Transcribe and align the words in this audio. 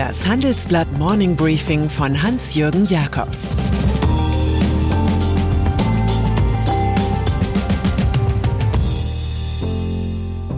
Das 0.00 0.26
Handelsblatt 0.26 0.90
Morning 0.96 1.36
Briefing 1.36 1.90
von 1.90 2.22
Hans-Jürgen 2.22 2.86
Jakobs 2.86 3.50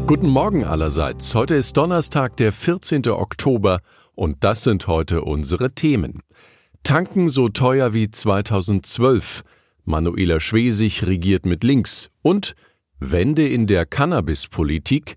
Guten 0.07 0.29
Morgen 0.29 0.63
allerseits. 0.63 1.35
Heute 1.35 1.57
ist 1.57 1.77
Donnerstag, 1.77 2.37
der 2.37 2.53
14. 2.53 3.09
Oktober 3.09 3.81
und 4.15 4.45
das 4.45 4.63
sind 4.63 4.87
heute 4.87 5.23
unsere 5.23 5.75
Themen. 5.75 6.21
Tanken 6.85 7.29
so 7.29 7.49
teuer 7.49 7.93
wie 7.93 8.13
2012. 8.13 9.43
Manuela 9.85 10.39
Schwesig 10.39 11.05
regiert 11.05 11.47
mit 11.47 11.65
links 11.65 12.11
und 12.23 12.55
Wende 13.01 13.49
in 13.49 13.67
der 13.67 13.87
Cannabispolitik. 13.87 15.17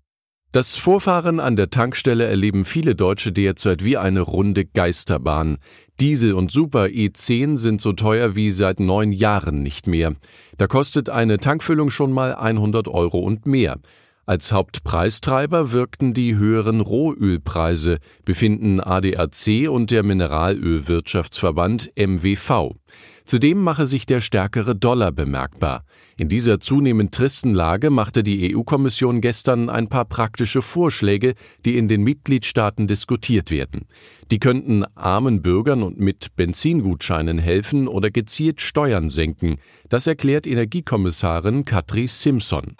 Das 0.53 0.75
Vorfahren 0.75 1.39
an 1.39 1.55
der 1.55 1.69
Tankstelle 1.69 2.25
erleben 2.25 2.65
viele 2.65 2.93
Deutsche 2.93 3.31
derzeit 3.31 3.85
wie 3.85 3.95
eine 3.95 4.19
runde 4.19 4.65
Geisterbahn. 4.65 5.59
Diesel 6.01 6.33
und 6.33 6.51
Super 6.51 6.87
E10 6.87 7.55
sind 7.55 7.79
so 7.79 7.93
teuer 7.93 8.35
wie 8.35 8.51
seit 8.51 8.81
neun 8.81 9.13
Jahren 9.13 9.63
nicht 9.63 9.87
mehr. 9.87 10.13
Da 10.57 10.67
kostet 10.67 11.07
eine 11.09 11.37
Tankfüllung 11.37 11.89
schon 11.89 12.11
mal 12.11 12.35
100 12.35 12.89
Euro 12.89 13.19
und 13.19 13.45
mehr. 13.45 13.77
Als 14.25 14.51
Hauptpreistreiber 14.51 15.71
wirkten 15.71 16.13
die 16.13 16.35
höheren 16.35 16.81
Rohölpreise, 16.81 17.99
befinden 18.25 18.81
ADAC 18.81 19.69
und 19.69 19.89
der 19.89 20.03
Mineralölwirtschaftsverband 20.03 21.93
MWV. 21.95 22.75
Zudem 23.31 23.63
mache 23.63 23.87
sich 23.87 24.05
der 24.05 24.19
stärkere 24.19 24.75
Dollar 24.75 25.13
bemerkbar. 25.13 25.85
In 26.17 26.27
dieser 26.27 26.59
zunehmend 26.59 27.13
tristen 27.13 27.53
Lage 27.53 27.89
machte 27.89 28.23
die 28.23 28.53
EU-Kommission 28.53 29.21
gestern 29.21 29.69
ein 29.69 29.87
paar 29.87 30.03
praktische 30.03 30.61
Vorschläge, 30.61 31.35
die 31.63 31.77
in 31.77 31.87
den 31.87 32.03
Mitgliedstaaten 32.03 32.87
diskutiert 32.87 33.49
werden. 33.49 33.85
Die 34.31 34.39
könnten 34.39 34.83
armen 34.95 35.41
Bürgern 35.41 35.81
und 35.81 35.97
mit 35.97 36.35
Benzingutscheinen 36.35 37.37
helfen 37.37 37.87
oder 37.87 38.11
gezielt 38.11 38.59
Steuern 38.59 39.09
senken. 39.09 39.59
Das 39.87 40.07
erklärt 40.07 40.45
Energiekommissarin 40.45 41.63
Katri 41.63 42.07
Simpson. 42.07 42.75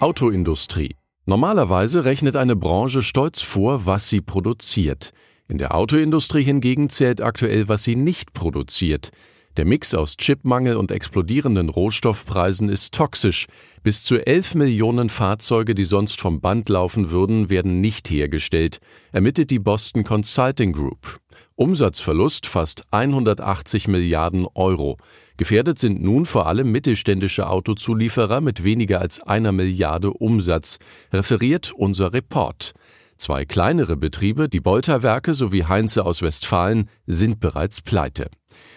Autoindustrie. 0.00 0.96
Normalerweise 1.24 2.04
rechnet 2.04 2.34
eine 2.34 2.56
Branche 2.56 3.02
stolz 3.02 3.42
vor, 3.42 3.86
was 3.86 4.08
sie 4.08 4.22
produziert. 4.22 5.12
In 5.50 5.56
der 5.56 5.74
Autoindustrie 5.74 6.42
hingegen 6.42 6.90
zählt 6.90 7.22
aktuell, 7.22 7.68
was 7.68 7.82
sie 7.82 7.96
nicht 7.96 8.34
produziert. 8.34 9.10
Der 9.56 9.64
Mix 9.64 9.94
aus 9.94 10.18
Chipmangel 10.18 10.76
und 10.76 10.92
explodierenden 10.92 11.70
Rohstoffpreisen 11.70 12.68
ist 12.68 12.94
toxisch. 12.94 13.46
Bis 13.82 14.04
zu 14.04 14.24
11 14.24 14.54
Millionen 14.54 15.08
Fahrzeuge, 15.08 15.74
die 15.74 15.84
sonst 15.84 16.20
vom 16.20 16.40
Band 16.40 16.68
laufen 16.68 17.10
würden, 17.10 17.48
werden 17.48 17.80
nicht 17.80 18.10
hergestellt, 18.10 18.78
ermittelt 19.10 19.50
die 19.50 19.58
Boston 19.58 20.04
Consulting 20.04 20.72
Group. 20.72 21.18
Umsatzverlust 21.56 22.46
fast 22.46 22.84
180 22.92 23.88
Milliarden 23.88 24.46
Euro. 24.54 24.96
Gefährdet 25.38 25.78
sind 25.78 26.00
nun 26.02 26.26
vor 26.26 26.46
allem 26.46 26.70
mittelständische 26.70 27.48
Autozulieferer 27.48 28.40
mit 28.40 28.62
weniger 28.64 29.00
als 29.00 29.20
einer 29.22 29.50
Milliarde 29.52 30.12
Umsatz, 30.12 30.78
referiert 31.12 31.72
unser 31.72 32.12
Report. 32.12 32.74
Zwei 33.18 33.44
kleinere 33.44 33.96
Betriebe, 33.96 34.48
die 34.48 34.60
Bolterwerke 34.60 35.34
sowie 35.34 35.64
Heinze 35.64 36.06
aus 36.06 36.22
Westfalen, 36.22 36.88
sind 37.06 37.40
bereits 37.40 37.80
pleite. 37.80 38.30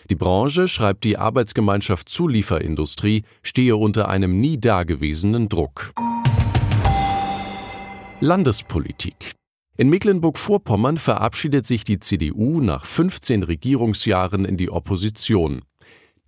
Die 0.10 0.16
Branche, 0.16 0.68
schreibt 0.68 1.04
die 1.04 1.18
Arbeitsgemeinschaft 1.18 2.10
Zulieferindustrie, 2.10 3.24
stehe 3.44 3.78
unter 3.78 4.10
einem 4.10 4.42
nie 4.42 4.60
dagewesenen 4.60 5.48
Druck. 5.48 5.94
Landespolitik 8.20 9.36
in 9.78 9.90
Mecklenburg-Vorpommern 9.90 11.00
verabschiedet 11.00 11.66
sich 11.66 11.84
die 11.84 11.98
CDU 11.98 12.62
nach 12.62 12.86
15 12.86 13.42
Regierungsjahren 13.42 14.46
in 14.46 14.56
die 14.56 14.70
Opposition. 14.70 15.64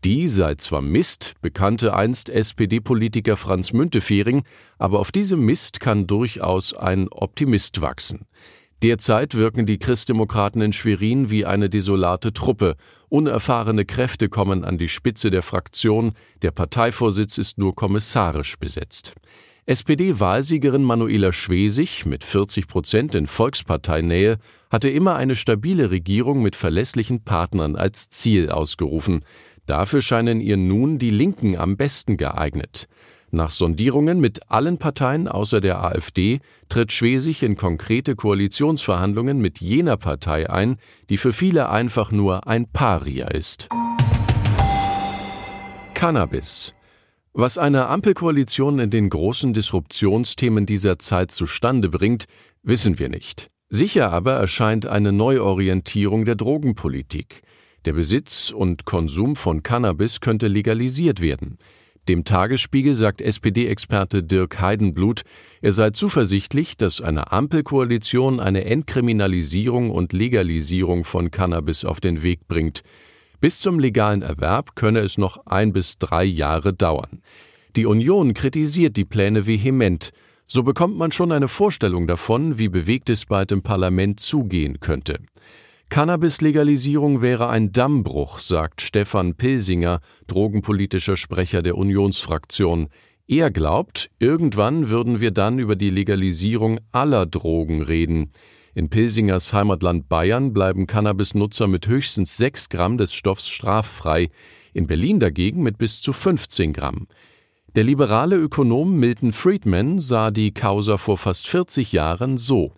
Die 0.06 0.28
sei 0.28 0.56
zwar 0.56 0.82
Mist, 0.82 1.36
bekannte 1.42 1.94
einst 1.94 2.30
SPD-Politiker 2.30 3.38
Franz 3.38 3.72
Müntefering, 3.72 4.44
aber 4.78 5.00
auf 5.00 5.14
diesem 5.14 5.46
Mist 5.46 5.80
kann 5.80 6.08
durchaus 6.08 6.74
ein 6.74 7.08
Optimist 7.08 7.80
wachsen. 7.80 8.26
Derzeit 8.84 9.36
wirken 9.36 9.66
die 9.66 9.80
Christdemokraten 9.80 10.62
in 10.62 10.74
Schwerin 10.74 11.30
wie 11.30 11.46
eine 11.46 11.70
desolate 11.70 12.34
Truppe. 12.34 12.76
Unerfahrene 13.08 13.86
Kräfte 13.86 14.28
kommen 14.28 14.66
an 14.66 14.78
die 14.78 14.90
Spitze 14.90 15.30
der 15.30 15.42
Fraktion, 15.42 16.12
der 16.42 16.52
Parteivorsitz 16.52 17.38
ist 17.38 17.58
nur 17.58 17.74
kommissarisch 17.74 18.58
besetzt. 18.60 19.14
SPD-Wahlsiegerin 19.66 20.84
Manuela 20.84 21.32
Schwesig 21.32 22.06
mit 22.06 22.26
40 22.26 22.68
Prozent 22.68 23.16
in 23.16 23.28
Volksparteinähe 23.28 24.38
hatte 24.70 24.90
immer 24.90 25.16
eine 25.16 25.38
stabile 25.38 25.90
Regierung 25.90 26.42
mit 26.42 26.58
verlässlichen 26.58 27.24
Partnern 27.24 27.78
als 27.78 28.10
Ziel 28.10 28.50
ausgerufen. 28.50 29.24
Dafür 29.66 30.02
scheinen 30.02 30.42
ihr 30.42 30.58
nun 30.58 31.00
die 31.00 31.12
Linken 31.12 31.56
am 31.56 31.78
besten 31.78 32.18
geeignet. 32.18 32.90
Nach 33.32 33.52
Sondierungen 33.52 34.20
mit 34.20 34.52
allen 34.52 34.80
Parteien 34.80 35.30
außer 35.30 35.62
der 35.62 35.82
AfD 35.82 36.42
tritt 36.68 36.92
Schwesig 36.92 37.42
in 37.42 37.56
konkrete 37.56 38.18
Koalitionsverhandlungen 38.18 39.40
mit 39.40 39.62
jener 39.62 39.96
Partei 39.96 40.50
ein, 40.50 40.76
die 41.10 41.16
für 41.16 41.32
viele 41.32 41.70
einfach 41.70 42.12
nur 42.12 42.48
ein 42.48 42.68
Paria 42.70 43.30
ist. 43.30 43.70
Cannabis. 45.94 46.76
Was 47.36 47.58
eine 47.58 47.88
Ampelkoalition 47.88 48.78
in 48.78 48.92
den 48.92 49.10
großen 49.10 49.54
Disruptionsthemen 49.54 50.68
dieser 50.68 51.00
Zeit 51.00 51.32
zustande 51.32 51.90
bringt, 51.90 52.26
wissen 52.62 53.00
wir 53.00 53.10
nicht. 53.10 53.50
Sicher 53.70 54.14
aber 54.14 54.34
erscheint 54.34 54.86
eine 54.86 55.12
Neuorientierung 55.12 56.26
der 56.26 56.36
Drogenpolitik. 56.36 57.42
Der 57.86 57.94
Besitz 57.94 58.52
und 58.52 58.86
Konsum 58.86 59.36
von 59.36 59.64
Cannabis 59.64 60.22
könnte 60.22 60.48
legalisiert 60.48 61.22
werden. 61.22 61.58
Dem 62.08 62.24
Tagesspiegel 62.24 62.94
sagt 62.94 63.20
SPD-Experte 63.20 64.22
Dirk 64.22 64.62
Heidenblut, 64.62 65.24
er 65.62 65.72
sei 65.72 65.90
zuversichtlich, 65.90 66.78
dass 66.78 67.02
eine 67.02 67.32
Ampelkoalition 67.32 68.40
eine 68.42 68.66
Entkriminalisierung 68.66 69.90
und 69.90 70.14
Legalisierung 70.14 71.04
von 71.04 71.32
Cannabis 71.32 71.84
auf 71.84 72.00
den 72.00 72.22
Weg 72.22 72.48
bringt. 72.48 72.84
Bis 73.44 73.60
zum 73.60 73.78
legalen 73.78 74.22
Erwerb 74.22 74.74
könne 74.74 75.02
es 75.02 75.18
noch 75.18 75.48
ein 75.48 75.74
bis 75.74 75.98
drei 75.98 76.24
Jahre 76.24 76.72
dauern. 76.72 77.22
Die 77.76 77.86
Union 77.86 78.34
kritisiert 78.34 78.96
die 78.96 79.04
Pläne 79.04 79.46
vehement. 79.46 80.14
So 80.48 80.64
bekommt 80.64 80.98
man 80.98 81.12
schon 81.12 81.34
eine 81.34 81.50
Vorstellung 81.50 82.08
davon, 82.08 82.58
wie 82.58 82.70
bewegt 82.70 83.10
es 83.10 83.26
bald 83.26 83.52
im 83.52 83.62
Parlament 83.62 84.22
zugehen 84.22 84.80
könnte. 84.80 85.20
Cannabis-Legalisierung 85.90 87.22
wäre 87.22 87.50
ein 87.50 87.74
Dammbruch, 87.74 88.40
sagt 88.40 88.82
Stefan 88.82 89.36
Pilsinger, 89.36 90.00
drogenpolitischer 90.28 91.18
Sprecher 91.18 91.62
der 91.62 91.78
Unionsfraktion. 91.78 92.88
Er 93.28 93.52
glaubt, 93.52 94.10
irgendwann 94.20 94.90
würden 94.90 95.20
wir 95.20 95.32
dann 95.32 95.60
über 95.60 95.76
die 95.76 95.90
Legalisierung 95.90 96.80
aller 96.94 97.26
Drogen 97.26 97.82
reden. 97.82 98.32
In 98.76 98.90
Pilsingers 98.90 99.54
Heimatland 99.54 100.10
Bayern 100.10 100.52
bleiben 100.52 100.88
Cannabis-Nutzer 100.88 101.68
mit 101.68 101.88
höchstens 101.88 102.38
6 102.38 102.70
Gramm 102.70 102.98
des 102.98 103.14
Stoffs 103.14 103.48
straffrei, 103.48 104.30
in 104.74 104.88
Berlin 104.88 105.20
dagegen 105.20 105.62
mit 105.62 105.78
bis 105.78 106.02
zu 106.02 106.12
15 106.12 106.74
Gramm. 106.74 107.08
Der 107.76 107.84
liberale 107.84 108.36
Ökonom 108.36 109.00
Milton 109.00 109.32
Friedman 109.32 110.00
sah 110.00 110.32
die 110.32 110.56
Causa 110.56 110.98
vor 110.98 111.20
fast 111.20 111.48
40 111.48 111.92
Jahren 111.92 112.40
so. 112.40 112.74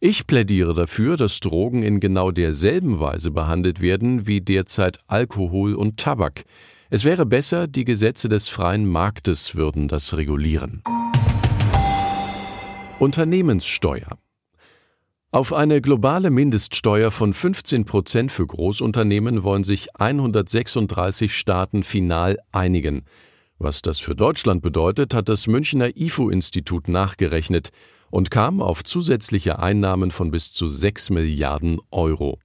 Ich 0.00 0.26
plädiere 0.26 0.74
dafür, 0.74 1.16
dass 1.16 1.40
Drogen 1.40 1.82
in 1.82 1.98
genau 1.98 2.30
derselben 2.30 3.00
Weise 3.00 3.30
behandelt 3.30 3.80
werden 3.80 4.26
wie 4.26 4.42
derzeit 4.42 4.98
Alkohol 5.06 5.74
und 5.74 5.96
Tabak. 5.96 6.44
Es 6.90 7.04
wäre 7.04 7.24
besser, 7.24 7.68
die 7.68 7.84
Gesetze 7.84 8.28
des 8.28 8.48
freien 8.48 8.84
Marktes 8.86 9.54
würden 9.54 9.88
das 9.88 10.14
regulieren. 10.14 10.82
Unternehmenssteuer 12.98 14.18
auf 15.32 15.54
eine 15.54 15.80
globale 15.80 16.30
Mindeststeuer 16.30 17.10
von 17.10 17.32
15 17.32 17.86
Prozent 17.86 18.30
für 18.30 18.46
Großunternehmen 18.46 19.42
wollen 19.42 19.64
sich 19.64 19.98
136 19.98 21.34
Staaten 21.34 21.84
final 21.84 22.38
einigen. 22.52 23.06
Was 23.58 23.80
das 23.80 23.98
für 23.98 24.14
Deutschland 24.14 24.60
bedeutet, 24.60 25.14
hat 25.14 25.30
das 25.30 25.46
Münchner 25.46 25.96
IFO-Institut 25.96 26.88
nachgerechnet 26.88 27.70
und 28.10 28.30
kam 28.30 28.60
auf 28.60 28.84
zusätzliche 28.84 29.58
Einnahmen 29.58 30.10
von 30.10 30.30
bis 30.30 30.52
zu 30.52 30.68
6 30.68 31.08
Milliarden 31.08 31.80
Euro. 31.90 32.38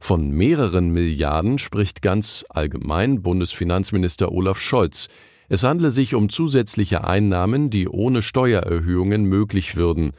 Von 0.00 0.32
mehreren 0.32 0.90
Milliarden 0.90 1.58
spricht 1.58 2.02
ganz 2.02 2.44
allgemein 2.48 3.22
Bundesfinanzminister 3.22 4.32
Olaf 4.32 4.58
Scholz. 4.58 5.06
Es 5.48 5.62
handle 5.62 5.92
sich 5.92 6.16
um 6.16 6.28
zusätzliche 6.28 7.04
Einnahmen, 7.04 7.70
die 7.70 7.86
ohne 7.86 8.20
Steuererhöhungen 8.20 9.26
möglich 9.26 9.76
würden. 9.76 10.12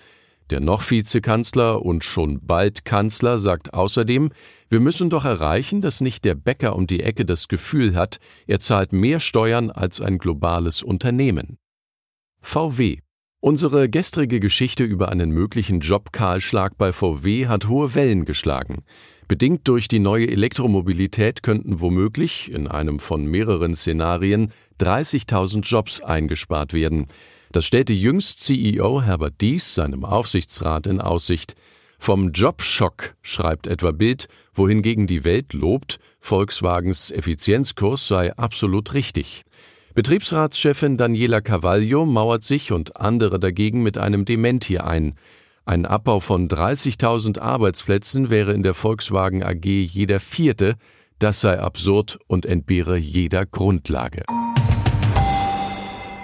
Der 0.49 0.59
noch 0.59 0.89
Vizekanzler 0.89 1.81
und 1.83 2.03
schon 2.03 2.39
bald 2.45 2.85
Kanzler 2.85 3.39
sagt 3.39 3.73
außerdem, 3.73 4.31
wir 4.69 4.79
müssen 4.79 5.09
doch 5.09 5.25
erreichen, 5.25 5.81
dass 5.81 6.01
nicht 6.01 6.25
der 6.25 6.35
Bäcker 6.35 6.75
um 6.75 6.87
die 6.87 7.01
Ecke 7.01 7.25
das 7.25 7.47
Gefühl 7.47 7.95
hat, 7.95 8.19
er 8.47 8.59
zahlt 8.59 8.93
mehr 8.93 9.19
Steuern 9.19 9.69
als 9.71 10.01
ein 10.01 10.17
globales 10.17 10.83
Unternehmen. 10.83 11.57
VW 12.41 12.97
Unsere 13.39 13.89
gestrige 13.89 14.39
Geschichte 14.39 14.85
über 14.85 15.09
einen 15.09 15.29
möglichen 15.31 15.81
Jobkahlschlag 15.81 16.77
bei 16.77 16.93
VW 16.93 17.47
hat 17.47 17.67
hohe 17.67 17.93
Wellen 17.93 18.23
geschlagen. 18.23 18.83
Bedingt 19.27 19.67
durch 19.67 19.89
die 19.89 19.99
neue 19.99 20.29
Elektromobilität 20.29 21.43
könnten 21.43 21.81
womöglich 21.81 22.49
in 22.49 22.69
einem 22.69 22.99
von 22.99 23.25
mehreren 23.25 23.75
Szenarien 23.75 24.53
30.000 24.79 25.61
Jobs 25.61 25.99
eingespart 25.99 26.73
werden. 26.73 27.07
Das 27.53 27.65
stellte 27.65 27.93
jüngst 27.93 28.39
CEO 28.39 29.03
Herbert 29.03 29.35
Dies 29.39 29.75
seinem 29.75 30.05
Aufsichtsrat 30.05 30.87
in 30.87 30.99
Aussicht. 30.99 31.53
Vom 31.99 32.31
Jobschock 32.31 33.13
schreibt 33.21 33.67
etwa 33.67 33.91
Bild, 33.91 34.27
wohingegen 34.55 35.05
die 35.05 35.23
Welt 35.23 35.53
lobt, 35.53 35.99
Volkswagens 36.19 37.11
Effizienzkurs 37.11 38.07
sei 38.07 38.35
absolut 38.35 38.95
richtig. 38.95 39.43
Betriebsratschefin 39.93 40.97
Daniela 40.97 41.41
Cavaglio 41.41 42.07
mauert 42.07 42.41
sich 42.41 42.71
und 42.71 42.97
andere 42.97 43.39
dagegen 43.39 43.83
mit 43.83 43.99
einem 43.99 44.25
Dementi 44.25 44.79
ein. 44.79 45.13
Ein 45.63 45.85
Abbau 45.85 46.21
von 46.21 46.47
30.000 46.49 47.37
Arbeitsplätzen 47.37 48.31
wäre 48.31 48.53
in 48.53 48.63
der 48.63 48.73
Volkswagen 48.73 49.43
AG 49.43 49.63
jeder 49.63 50.19
vierte, 50.19 50.73
das 51.19 51.41
sei 51.41 51.59
absurd 51.59 52.17
und 52.25 52.47
entbehre 52.47 52.97
jeder 52.97 53.45
Grundlage. 53.45 54.23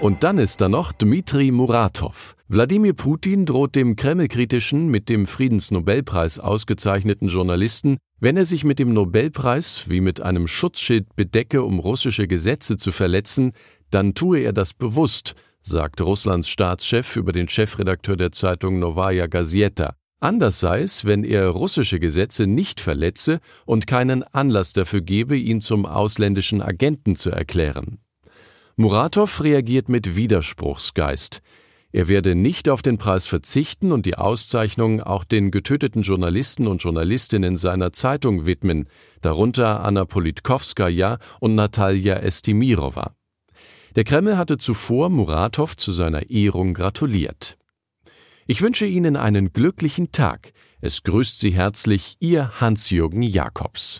Und 0.02 0.24
dann 0.24 0.38
ist 0.38 0.62
da 0.62 0.70
noch 0.70 0.94
Dmitri 0.94 1.52
Muratov. 1.52 2.38
Wladimir 2.48 2.94
Putin 2.94 3.46
droht 3.46 3.76
dem 3.76 3.98
Kreml-kritischen, 3.98 4.88
mit 4.88 5.10
dem 5.10 5.28
Friedensnobelpreis 5.28 6.40
ausgezeichneten 6.40 7.28
Journalisten, 7.28 7.98
wenn 8.22 8.38
er 8.38 8.46
sich 8.46 8.64
mit 8.64 8.80
dem 8.80 8.94
Nobelpreis 8.94 9.90
wie 9.90 10.00
mit 10.00 10.22
einem 10.22 10.48
Schutzschild 10.48 11.18
bedecke, 11.18 11.64
um 11.64 11.80
russische 11.80 12.28
Gesetze 12.28 12.78
zu 12.78 12.94
verletzen, 12.94 13.52
dann 13.92 14.14
tue 14.14 14.40
er 14.40 14.54
das 14.54 14.74
bewusst, 14.74 15.36
sagt 15.62 16.00
Russlands 16.00 16.48
Staatschef 16.48 17.18
über 17.18 17.34
den 17.34 17.50
Chefredakteur 17.50 18.16
der 18.16 18.32
Zeitung 18.32 18.80
Novaya 18.80 19.28
Gazeta. 19.28 19.96
Anders 20.22 20.62
sei 20.62 20.82
es, 20.82 21.04
wenn 21.04 21.26
er 21.26 21.50
russische 21.50 22.00
Gesetze 22.00 22.48
nicht 22.48 22.80
verletze 22.80 23.42
und 23.66 23.86
keinen 23.86 24.24
Anlass 24.24 24.72
dafür 24.72 25.02
gebe, 25.02 25.36
ihn 25.36 25.60
zum 25.60 25.86
ausländischen 25.86 26.62
Agenten 26.62 27.18
zu 27.18 27.32
erklären. 27.32 28.00
Muratow 28.80 29.44
reagiert 29.44 29.90
mit 29.90 30.16
Widerspruchsgeist. 30.16 31.42
Er 31.92 32.08
werde 32.08 32.34
nicht 32.34 32.70
auf 32.70 32.82
den 32.82 32.98
Preis 32.98 33.28
verzichten 33.28 33.92
und 33.92 34.06
die 34.06 34.16
Auszeichnung 34.16 35.02
auch 35.02 35.26
den 35.26 35.52
getöteten 35.52 36.02
Journalisten 36.02 36.66
und 36.66 36.82
Journalistinnen 36.82 37.58
seiner 37.58 37.92
Zeitung 37.92 38.46
widmen, 38.46 38.88
darunter 39.20 39.84
Anna 39.84 40.06
Politkovskaja 40.06 41.18
und 41.42 41.56
Natalia 41.56 42.20
Estimirova. 42.20 43.16
Der 43.98 44.06
Kreml 44.06 44.38
hatte 44.38 44.58
zuvor 44.58 45.10
Muratow 45.10 45.76
zu 45.76 45.92
seiner 45.92 46.30
Ehrung 46.30 46.74
gratuliert. 46.74 47.58
Ich 48.48 48.62
wünsche 48.62 48.86
Ihnen 48.86 49.18
einen 49.18 49.52
glücklichen 49.52 50.14
Tag. 50.14 50.54
Es 50.80 51.04
grüßt 51.04 51.38
Sie 51.38 51.52
herzlich 51.52 52.16
Ihr 52.22 52.62
Hans-Jürgen 52.62 53.24
Jakobs. 53.24 54.00